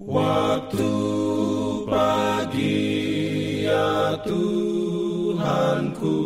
Waktu 0.00 0.88
pagi 1.84 2.88
ya 3.68 4.16
Tuhanku 4.24 6.16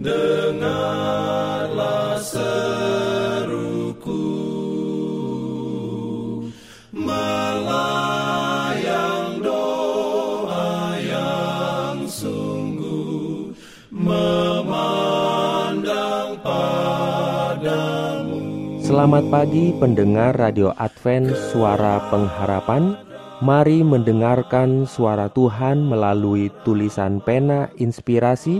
Dengarlah 0.00 1.27
Selamat 18.98 19.30
pagi 19.30 19.70
pendengar 19.78 20.34
Radio 20.34 20.74
Advent 20.74 21.30
Suara 21.54 22.02
Pengharapan. 22.10 22.98
Mari 23.46 23.86
mendengarkan 23.86 24.90
suara 24.90 25.30
Tuhan 25.30 25.86
melalui 25.86 26.50
tulisan 26.66 27.22
pena 27.22 27.70
inspirasi 27.78 28.58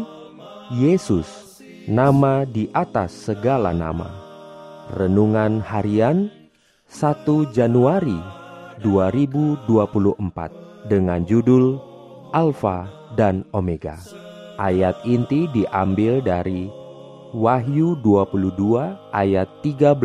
Yesus, 0.71 1.59
nama 1.91 2.47
di 2.47 2.71
atas 2.71 3.19
segala 3.19 3.75
nama. 3.75 4.07
Renungan 4.95 5.59
harian 5.59 6.31
1 6.87 7.27
Januari 7.51 8.23
2024 8.87 9.67
Dengan 10.87 11.27
judul 11.27 11.83
Alfa 12.31 12.87
dan 13.19 13.43
Omega. 13.51 13.99
Ayat 14.55 15.03
inti 15.03 15.51
diambil 15.51 16.23
dari 16.23 16.78
Wahyu 17.37 18.01
22 18.01 19.13
ayat 19.13 19.49
13 19.61 20.01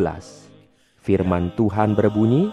Firman 0.99 1.55
Tuhan 1.55 1.95
berbunyi 1.95 2.51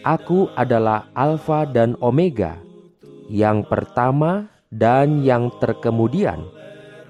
Aku 0.00 0.48
adalah 0.56 1.12
Alfa 1.12 1.68
dan 1.68 2.00
Omega 2.00 2.56
Yang 3.28 3.68
pertama 3.68 4.48
dan 4.72 5.20
yang 5.20 5.52
terkemudian 5.60 6.48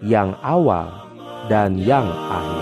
Yang 0.02 0.34
awal 0.42 1.06
dan 1.46 1.78
yang 1.78 2.10
akhir 2.10 2.59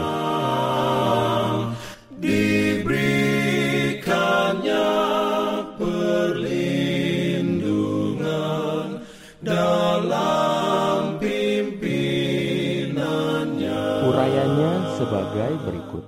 Urayanya 14.29 14.73
sebagai 15.01 15.53
berikut. 15.65 16.05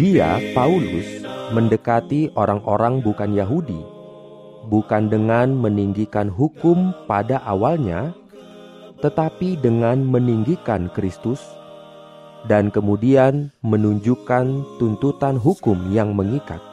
Dia, 0.00 0.40
Paulus, 0.56 1.04
mendekati 1.52 2.32
orang-orang 2.32 3.04
bukan 3.04 3.36
Yahudi 3.36 3.84
Bukan 4.72 5.12
dengan 5.12 5.52
meninggikan 5.52 6.32
hukum 6.32 6.96
pada 7.04 7.44
awalnya 7.44 8.16
Tetapi 9.04 9.60
dengan 9.60 10.00
meninggikan 10.08 10.88
Kristus 10.88 11.44
Dan 12.48 12.72
kemudian 12.72 13.52
menunjukkan 13.60 14.80
tuntutan 14.80 15.36
hukum 15.36 15.92
yang 15.92 16.16
mengikat. 16.16 16.64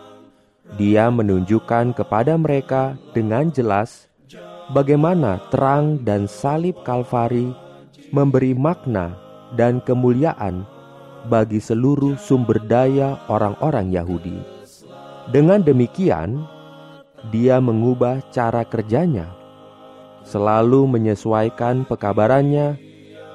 Dia 0.80 1.12
menunjukkan 1.12 1.92
kepada 2.00 2.40
mereka 2.40 2.96
dengan 3.12 3.52
jelas 3.52 4.08
Bagaimana 4.72 5.44
terang 5.52 6.00
dan 6.00 6.32
salib 6.32 6.80
Kalvari 6.88 7.52
memberi 8.16 8.56
makna 8.56 9.25
dan 9.56 9.80
kemuliaan 9.82 10.68
bagi 11.26 11.58
seluruh 11.58 12.20
sumber 12.22 12.62
daya 12.62 13.18
orang-orang 13.32 13.90
Yahudi. 13.90 14.38
Dengan 15.34 15.66
demikian, 15.66 16.46
dia 17.34 17.58
mengubah 17.58 18.22
cara 18.30 18.62
kerjanya, 18.62 19.26
selalu 20.22 20.86
menyesuaikan 20.86 21.82
pekabarannya 21.90 22.78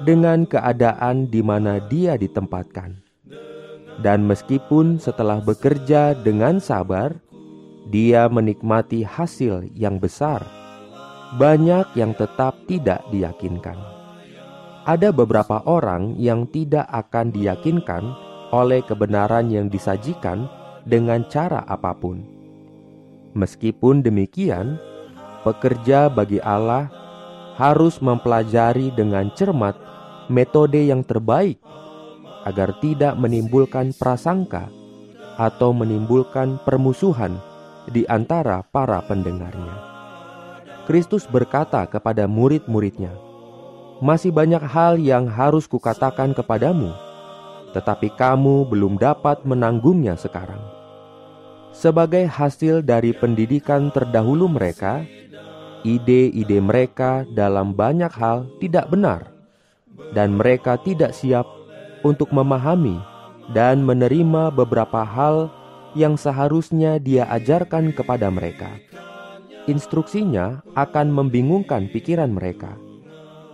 dengan 0.07 0.47
keadaan 0.47 1.27
di 1.27 1.43
mana 1.43 1.83
dia 1.91 2.15
ditempatkan. 2.15 2.95
Dan 3.99 4.23
meskipun 4.25 4.97
setelah 4.97 5.43
bekerja 5.43 6.15
dengan 6.15 6.63
sabar, 6.63 7.11
dia 7.91 8.31
menikmati 8.31 9.03
hasil 9.03 9.67
yang 9.75 9.99
besar, 9.99 10.47
banyak 11.35 11.85
yang 11.99 12.15
tetap 12.15 12.55
tidak 12.71 13.03
diyakinkan 13.11 14.00
ada 14.85 15.13
beberapa 15.13 15.61
orang 15.69 16.17
yang 16.17 16.49
tidak 16.49 16.89
akan 16.89 17.29
diyakinkan 17.29 18.01
oleh 18.49 18.81
kebenaran 18.81 19.47
yang 19.53 19.69
disajikan 19.69 20.49
dengan 20.83 21.21
cara 21.29 21.61
apa 21.69 21.93
pun. 21.93 22.25
Meskipun 23.37 24.03
demikian, 24.03 24.75
pekerja 25.45 26.11
bagi 26.11 26.41
Allah 26.41 26.91
harus 27.55 28.01
mempelajari 28.01 28.91
dengan 28.91 29.29
cermat 29.37 29.77
metode 30.27 30.81
yang 30.81 31.05
terbaik 31.05 31.61
agar 32.43 32.73
tidak 32.81 33.13
menimbulkan 33.21 33.93
prasangka 33.93 34.67
atau 35.37 35.71
menimbulkan 35.71 36.57
permusuhan 36.65 37.37
di 37.87 38.03
antara 38.09 38.65
para 38.65 38.99
pendengarnya. 39.05 39.93
Kristus 40.89 41.29
berkata 41.29 41.85
kepada 41.85 42.25
murid-muridnya, 42.25 43.13
masih 44.01 44.33
banyak 44.33 44.65
hal 44.65 44.97
yang 44.97 45.29
harus 45.29 45.69
kukatakan 45.69 46.33
kepadamu, 46.33 46.89
tetapi 47.77 48.09
kamu 48.17 48.65
belum 48.65 48.97
dapat 48.97 49.45
menanggungnya 49.45 50.17
sekarang. 50.17 50.59
Sebagai 51.69 52.25
hasil 52.25 52.81
dari 52.81 53.13
pendidikan 53.13 53.93
terdahulu 53.93 54.49
mereka, 54.49 55.05
ide-ide 55.85 56.57
mereka 56.59 57.29
dalam 57.37 57.77
banyak 57.77 58.09
hal 58.09 58.49
tidak 58.57 58.89
benar, 58.89 59.29
dan 60.17 60.33
mereka 60.33 60.81
tidak 60.81 61.13
siap 61.13 61.45
untuk 62.01 62.33
memahami 62.33 62.97
dan 63.53 63.85
menerima 63.85 64.49
beberapa 64.49 65.05
hal 65.05 65.53
yang 65.93 66.17
seharusnya 66.17 66.97
dia 66.97 67.29
ajarkan 67.29 67.93
kepada 67.93 68.33
mereka. 68.33 68.81
Instruksinya 69.69 70.65
akan 70.73 71.13
membingungkan 71.13 71.85
pikiran 71.93 72.33
mereka 72.33 72.73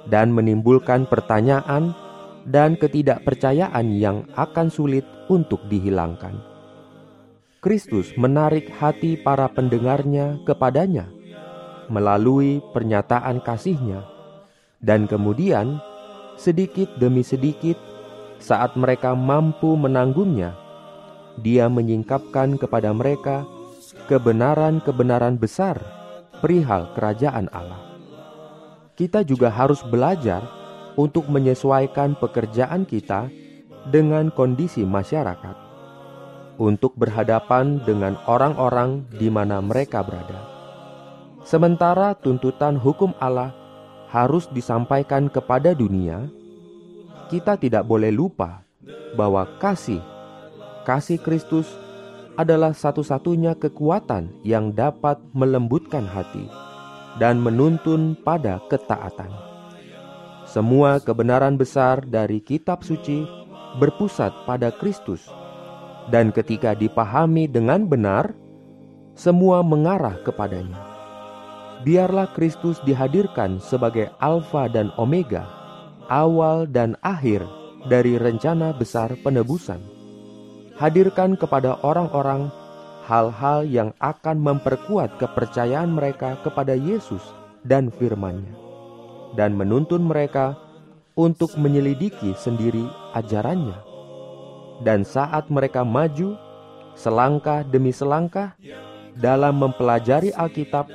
dan 0.07 0.31
menimbulkan 0.31 1.07
pertanyaan 1.07 1.91
dan 2.47 2.79
ketidakpercayaan 2.79 3.91
yang 3.91 4.23
akan 4.39 4.71
sulit 4.71 5.03
untuk 5.27 5.67
dihilangkan. 5.67 6.39
Kristus 7.59 8.15
menarik 8.15 8.71
hati 8.79 9.19
para 9.19 9.51
pendengarnya 9.51 10.39
kepadanya 10.47 11.11
melalui 11.91 12.63
pernyataan 12.71 13.43
kasihnya, 13.43 14.03
dan 14.79 15.07
kemudian 15.07 15.79
sedikit 16.39 16.87
demi 16.99 17.23
sedikit 17.23 17.75
saat 18.37 18.77
mereka 18.79 19.17
mampu 19.17 19.75
menanggungnya, 19.75 20.55
dia 21.41 21.67
menyingkapkan 21.67 22.55
kepada 22.55 22.93
mereka 22.95 23.43
kebenaran-kebenaran 24.07 25.35
besar 25.35 25.81
perihal 26.39 26.93
kerajaan 26.93 27.49
Allah 27.49 27.86
kita 28.97 29.21
juga 29.21 29.53
harus 29.53 29.85
belajar 29.85 30.41
untuk 30.97 31.29
menyesuaikan 31.29 32.17
pekerjaan 32.17 32.81
kita 32.89 33.29
dengan 33.93 34.33
kondisi 34.33 34.81
masyarakat, 34.81 35.53
untuk 36.57 36.97
berhadapan 36.97 37.77
dengan 37.85 38.17
orang-orang 38.25 39.05
di 39.13 39.29
mana 39.29 39.61
mereka 39.61 40.01
berada. 40.01 40.41
Sementara 41.45 42.17
tuntutan 42.17 42.75
hukum 42.81 43.13
Allah 43.21 43.53
harus 44.09 44.49
disampaikan 44.49 45.29
kepada 45.29 45.77
dunia, 45.77 46.25
kita 47.29 47.53
tidak 47.55 47.85
boleh 47.85 48.09
lupa 48.09 48.65
bahwa 49.13 49.45
kasih, 49.61 50.01
kasih 50.89 51.21
Kristus 51.21 51.69
adalah 52.33 52.73
satu-satunya 52.73 53.53
kekuatan 53.61 54.41
yang 54.41 54.73
dapat 54.73 55.21
melembutkan 55.37 56.09
hati 56.09 56.67
dan 57.17 57.41
menuntun 57.41 58.17
pada 58.21 58.61
ketaatan. 58.69 59.29
Semua 60.47 61.03
kebenaran 61.03 61.59
besar 61.59 62.01
dari 62.07 62.39
kitab 62.39 62.81
suci 62.81 63.27
berpusat 63.77 64.31
pada 64.47 64.71
Kristus, 64.71 65.27
dan 66.07 66.31
ketika 66.31 66.71
dipahami 66.71 67.51
dengan 67.51 67.83
benar, 67.83 68.31
semua 69.17 69.59
mengarah 69.65 70.15
kepadanya. 70.23 70.79
Biarlah 71.83 72.31
Kristus 72.33 72.81
dihadirkan 72.87 73.61
sebagai 73.61 74.09
Alfa 74.17 74.65
dan 74.71 74.89
Omega, 74.97 75.45
awal 76.09 76.65
dan 76.65 76.97
akhir 77.05 77.45
dari 77.85 78.17
rencana 78.17 78.73
besar 78.73 79.13
penebusan. 79.21 79.77
Hadirkan 80.77 81.37
kepada 81.37 81.77
orang-orang 81.81 82.49
hal-hal 83.07 83.63
yang 83.63 83.95
akan 84.03 84.43
memperkuat 84.43 85.15
kepercayaan 85.15 85.95
mereka 85.95 86.35
kepada 86.43 86.75
Yesus 86.75 87.23
dan 87.63 87.87
firman-Nya 87.87 88.67
dan 89.39 89.55
menuntun 89.55 90.03
mereka 90.03 90.59
untuk 91.15 91.55
menyelidiki 91.55 92.35
sendiri 92.37 92.83
ajarannya. 93.15 93.79
Dan 94.83 95.01
saat 95.01 95.49
mereka 95.49 95.81
maju 95.81 96.37
selangkah 96.93 97.65
demi 97.65 97.89
selangkah, 97.89 98.53
dalam 99.17 99.57
mempelajari 99.57 100.29
Alkitab, 100.29 100.85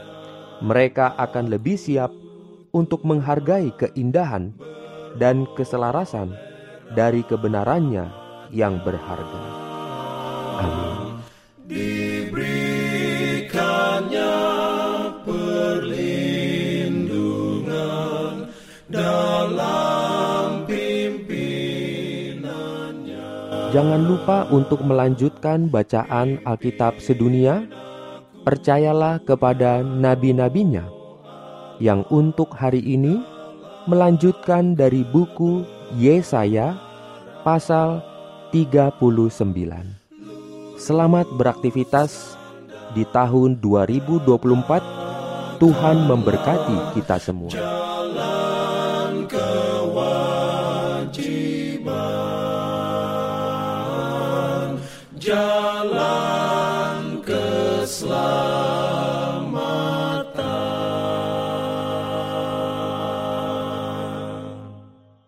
mereka 0.62 1.18
akan 1.18 1.50
lebih 1.50 1.74
siap 1.74 2.14
untuk 2.70 3.02
menghargai 3.02 3.74
keindahan 3.74 4.54
dan 5.18 5.44
keselarasan 5.58 6.30
dari 6.94 7.26
kebenarannya 7.26 8.06
yang 8.54 8.78
berharga. 8.86 9.42
Amin. 10.62 12.01
Jangan 23.72 24.04
lupa 24.04 24.44
untuk 24.52 24.84
melanjutkan 24.84 25.72
bacaan 25.72 26.44
Alkitab 26.44 27.00
sedunia. 27.00 27.64
Percayalah 28.44 29.24
kepada 29.24 29.80
nabi-nabinya 29.80 30.84
yang 31.80 32.04
untuk 32.12 32.52
hari 32.52 32.84
ini 32.84 33.16
melanjutkan 33.88 34.76
dari 34.76 35.08
buku 35.08 35.64
Yesaya 35.96 36.76
pasal 37.40 38.04
39. 38.52 38.92
Selamat 40.76 41.24
beraktivitas 41.32 42.36
di 42.92 43.08
tahun 43.08 43.56
2024. 43.56 45.56
Tuhan 45.56 45.96
memberkati 46.12 47.00
kita 47.00 47.16
semua. 47.16 47.56
Joe. 55.22 55.61